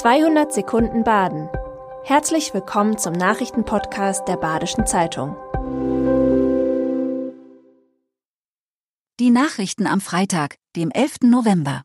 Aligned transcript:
200 0.00 0.50
Sekunden 0.50 1.04
Baden. 1.04 1.50
Herzlich 2.04 2.54
willkommen 2.54 2.96
zum 2.96 3.12
Nachrichtenpodcast 3.12 4.26
der 4.26 4.38
Badischen 4.38 4.86
Zeitung. 4.86 5.36
Die 9.20 9.28
Nachrichten 9.28 9.86
am 9.86 10.00
Freitag, 10.00 10.56
dem 10.74 10.90
11. 10.90 11.16
November. 11.24 11.82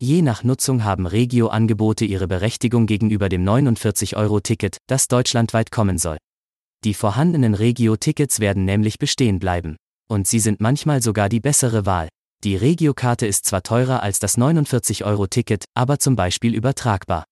Je 0.00 0.20
nach 0.22 0.42
Nutzung 0.42 0.82
haben 0.82 1.06
Regio-Angebote 1.06 2.04
ihre 2.04 2.26
Berechtigung 2.26 2.86
gegenüber 2.86 3.28
dem 3.28 3.44
49-Euro-Ticket, 3.44 4.78
das 4.88 5.06
deutschlandweit 5.06 5.70
kommen 5.70 5.96
soll. 5.96 6.16
Die 6.82 6.94
vorhandenen 6.94 7.54
Regio-Tickets 7.54 8.40
werden 8.40 8.64
nämlich 8.64 8.98
bestehen 8.98 9.38
bleiben. 9.38 9.76
Und 10.08 10.26
sie 10.26 10.40
sind 10.40 10.60
manchmal 10.60 11.02
sogar 11.02 11.28
die 11.28 11.38
bessere 11.38 11.86
Wahl. 11.86 12.08
Die 12.42 12.56
Regiokarte 12.56 13.26
ist 13.26 13.44
zwar 13.44 13.62
teurer 13.62 14.02
als 14.02 14.18
das 14.18 14.38
49-Euro-Ticket, 14.38 15.64
aber 15.74 15.98
zum 15.98 16.16
Beispiel 16.16 16.54
übertragbar. 16.54 17.24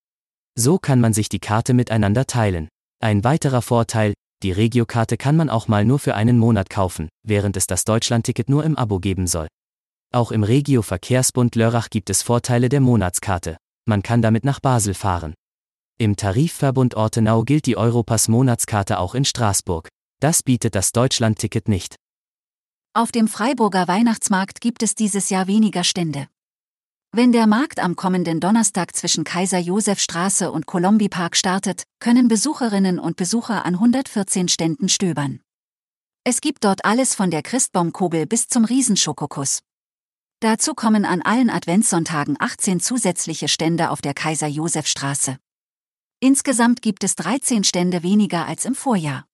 So 0.55 0.79
kann 0.79 1.01
man 1.01 1.15
sich 1.15 1.31
die 1.31 1.39
Karte 1.39 1.73
miteinander 1.73 2.27
teilen. 2.27 2.69
Ein 3.01 3.25
weiterer 3.25 3.63
Vorteil, 3.63 4.13
die 4.43 4.53
Regiokarte 4.53 5.17
kann 5.17 5.35
man 5.35 5.49
auch 5.49 5.67
mal 5.67 5.87
nur 5.87 5.99
für 5.99 6.15
einen 6.15 6.37
Monat 6.37 6.69
kaufen, 6.69 7.09
während 7.27 7.57
es 7.57 7.67
das 7.67 7.85
Deutschlandticket 7.85 8.51
nur 8.51 8.65
im 8.65 8.77
Abo 8.77 8.99
geben 8.99 9.27
soll. 9.27 9.49
Auch 10.13 10.31
im 10.31 10.43
Regio 10.43 10.83
Verkehrsbund 10.83 11.55
Lörrach 11.55 11.89
gibt 11.89 12.11
es 12.11 12.23
Vorteile 12.23 12.69
der 12.69 12.81
Monatskarte. 12.81 13.57
Man 13.87 14.03
kann 14.03 14.21
damit 14.21 14.45
nach 14.45 14.61
Basel 14.61 14.93
fahren. 14.93 15.33
Im 15.99 16.17
Tarifverbund 16.17 16.97
Ortenau 16.97 17.45
gilt 17.45 17.65
die 17.65 17.79
Europass 17.79 18.29
Monatskarte 18.29 18.99
auch 18.99 19.15
in 19.15 19.25
Straßburg. 19.25 19.89
Das 20.21 20.43
bietet 20.43 20.75
das 20.75 20.93
Deutschlandticket 20.93 21.67
nicht. 21.67 21.97
Auf 22.99 23.13
dem 23.13 23.29
Freiburger 23.29 23.87
Weihnachtsmarkt 23.87 24.61
gibt 24.61 24.83
es 24.83 24.97
dieses 24.97 25.31
Jahr 25.31 25.47
weniger 25.47 25.85
Stände. 25.85 26.27
Wenn 27.13 27.31
der 27.31 27.47
Markt 27.47 27.79
am 27.79 27.95
kommenden 27.95 28.41
Donnerstag 28.41 28.97
zwischen 28.97 29.23
Kaiser-Josef-Straße 29.23 30.51
und 30.51 30.67
Kolombi-Park 30.67 31.37
startet, 31.37 31.85
können 32.01 32.27
Besucherinnen 32.27 32.99
und 32.99 33.15
Besucher 33.15 33.65
an 33.65 33.75
114 33.75 34.49
Ständen 34.49 34.89
stöbern. 34.89 35.39
Es 36.25 36.41
gibt 36.41 36.65
dort 36.65 36.85
alles 36.85 37.15
von 37.15 37.31
der 37.31 37.45
Christbaumkugel 37.45 38.27
bis 38.27 38.49
zum 38.49 38.65
Riesenschokokuss. 38.65 39.61
Dazu 40.41 40.75
kommen 40.75 41.05
an 41.05 41.23
allen 41.23 41.51
Adventssonntagen 41.51 42.35
18 42.37 42.81
zusätzliche 42.81 43.47
Stände 43.47 43.91
auf 43.91 44.01
der 44.01 44.15
Kaiser-Josef-Straße. 44.15 45.39
Insgesamt 46.19 46.83
gibt 46.83 47.05
es 47.05 47.15
13 47.15 47.63
Stände 47.63 48.03
weniger 48.03 48.47
als 48.47 48.65
im 48.65 48.75
Vorjahr. 48.75 49.29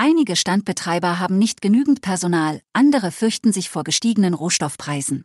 Einige 0.00 0.36
Standbetreiber 0.36 1.18
haben 1.18 1.38
nicht 1.38 1.60
genügend 1.60 2.02
Personal, 2.02 2.60
andere 2.72 3.10
fürchten 3.10 3.52
sich 3.52 3.68
vor 3.68 3.82
gestiegenen 3.82 4.32
Rohstoffpreisen. 4.32 5.24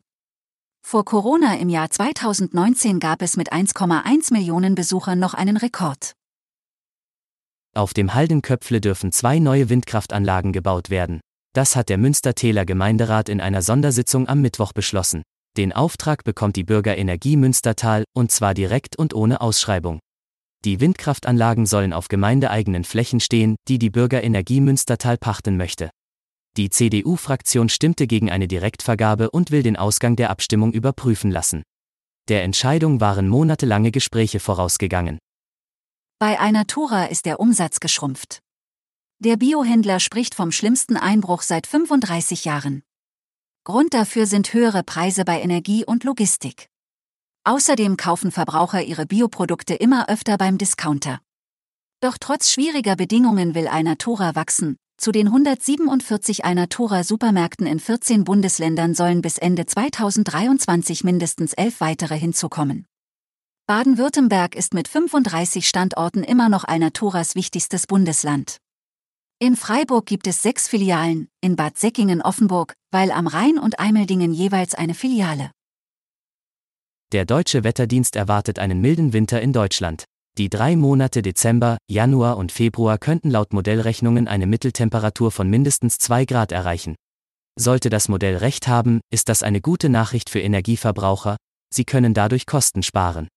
Vor 0.82 1.06
Corona 1.06 1.58
im 1.58 1.70
Jahr 1.70 1.92
2019 1.92 3.00
gab 3.00 3.22
es 3.22 3.38
mit 3.38 3.54
1,1 3.54 4.34
Millionen 4.34 4.74
Besuchern 4.74 5.20
noch 5.20 5.36
einen 5.36 5.58
Rekord. 5.58 6.14
Auf 7.76 7.94
dem 7.94 8.16
Haldenköpfle 8.16 8.82
dürfen 8.82 9.12
zwei 9.12 9.38
neue 9.38 9.70
Windkraftanlagen 9.70 10.54
gebaut 10.54 10.90
werden. 10.90 11.22
Das 11.54 11.76
hat 11.76 11.90
der 11.90 12.00
Münstertäler 12.00 12.66
Gemeinderat 12.66 13.30
in 13.30 13.42
einer 13.42 13.62
Sondersitzung 13.62 14.28
am 14.28 14.42
Mittwoch 14.42 14.74
beschlossen. 14.74 15.22
Den 15.56 15.72
Auftrag 15.72 16.24
bekommt 16.24 16.56
die 16.56 16.64
Bürgerenergie 16.64 17.38
Münstertal, 17.38 18.06
und 18.16 18.32
zwar 18.32 18.56
direkt 18.56 18.98
und 18.98 19.14
ohne 19.14 19.40
Ausschreibung. 19.40 20.00
Die 20.66 20.80
Windkraftanlagen 20.80 21.66
sollen 21.66 21.92
auf 21.92 22.08
gemeindeeigenen 22.08 22.86
Flächen 22.86 23.20
stehen, 23.20 23.58
die 23.68 23.80
die 23.80 23.90
Bürgerenergie 23.90 24.62
Münstertal 24.62 25.18
pachten 25.18 25.58
möchte. 25.58 25.90
Die 26.56 26.70
CDU-Fraktion 26.70 27.68
stimmte 27.68 28.08
gegen 28.08 28.32
eine 28.32 28.48
Direktvergabe 28.48 29.32
und 29.32 29.52
will 29.52 29.64
den 29.64 29.76
Ausgang 29.76 30.16
der 30.16 30.30
Abstimmung 30.30 30.72
überprüfen 30.72 31.32
lassen. 31.32 31.64
Der 32.30 32.44
Entscheidung 32.44 33.02
waren 33.02 33.28
monatelange 33.28 33.92
Gespräche 33.92 34.40
vorausgegangen. 34.40 35.20
Bei 36.20 36.40
einer 36.40 36.66
Tura 36.68 37.06
ist 37.06 37.26
der 37.26 37.42
Umsatz 37.42 37.82
geschrumpft. 37.82 38.40
Der 39.20 39.36
Biohändler 39.36 40.00
spricht 40.00 40.36
vom 40.36 40.52
schlimmsten 40.52 40.96
Einbruch 40.96 41.42
seit 41.42 41.68
35 41.68 42.46
Jahren. 42.46 42.84
Grund 43.66 43.94
dafür 43.94 44.26
sind 44.26 44.54
höhere 44.54 44.84
Preise 44.84 45.26
bei 45.26 45.42
Energie 45.42 45.84
und 45.84 46.04
Logistik. 46.04 46.68
Außerdem 47.46 47.98
kaufen 47.98 48.32
Verbraucher 48.32 48.84
ihre 48.84 49.06
Bioprodukte 49.06 49.74
immer 49.74 50.08
öfter 50.08 50.38
beim 50.38 50.58
Discounter. 50.58 51.20
Doch 52.00 52.18
trotz 52.18 52.50
schwieriger 52.50 52.96
Bedingungen 52.96 53.54
will 53.54 53.68
Alnatura 53.68 54.36
wachsen. 54.36 54.78
Zu 54.98 55.12
den 55.12 55.28
147 55.28 56.46
Alnatura 56.46 57.04
Supermärkten 57.04 57.68
in 57.68 57.80
14 57.80 58.24
Bundesländern 58.24 58.94
sollen 58.94 59.22
bis 59.22 59.38
Ende 59.38 59.66
2023 59.66 61.04
mindestens 61.04 61.52
elf 61.54 61.82
weitere 61.82 62.18
hinzukommen. 62.18 62.86
Baden-Württemberg 63.68 64.56
ist 64.56 64.74
mit 64.74 64.88
35 64.88 65.68
Standorten 65.68 66.24
immer 66.24 66.48
noch 66.48 66.64
Alnaturas 66.64 67.36
wichtigstes 67.36 67.88
Bundesland. 67.88 68.58
In 69.40 69.58
Freiburg 69.58 70.06
gibt 70.06 70.28
es 70.28 70.42
sechs 70.42 70.70
Filialen, 70.70 71.28
in 71.42 71.58
Bad 71.58 71.78
Säckingen-Offenburg, 71.78 72.74
Weil 72.92 73.12
am 73.12 73.28
Rhein 73.28 73.58
und 73.58 73.80
Eimeldingen 73.80 74.34
jeweils 74.34 74.76
eine 74.76 74.94
Filiale. 74.94 75.52
Der 77.14 77.26
deutsche 77.26 77.64
Wetterdienst 77.64 78.16
erwartet 78.16 78.58
einen 78.58 78.82
milden 78.82 79.14
Winter 79.14 79.40
in 79.40 79.54
Deutschland. 79.54 80.06
Die 80.40 80.50
drei 80.50 80.76
Monate 80.76 81.22
Dezember, 81.22 81.78
Januar 81.88 82.38
und 82.38 82.52
Februar 82.52 82.98
könnten 82.98 83.30
laut 83.30 83.54
Modellrechnungen 83.54 84.28
eine 84.28 84.48
Mitteltemperatur 84.48 85.30
von 85.30 85.48
mindestens 85.48 86.00
2 86.00 86.26
Grad 86.26 86.52
erreichen. 86.52 86.96
Sollte 87.56 87.92
das 87.92 88.10
Modell 88.10 88.38
recht 88.38 88.68
haben, 88.68 89.00
ist 89.12 89.30
das 89.30 89.44
eine 89.44 89.62
gute 89.62 89.90
Nachricht 89.90 90.32
für 90.32 90.40
Energieverbraucher, 90.40 91.38
sie 91.72 91.86
können 91.86 92.16
dadurch 92.16 92.48
Kosten 92.48 92.82
sparen. 92.82 93.28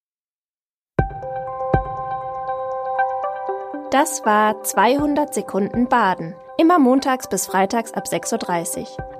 Das 3.91 4.25
war 4.25 4.63
200 4.63 5.35
Sekunden 5.35 5.87
Baden. 5.91 6.35
Immer 6.57 6.79
montags 6.79 7.29
bis 7.29 7.45
freitags 7.45 7.93
ab 7.93 8.07
6.30 8.07 8.81
Uhr. 8.81 9.16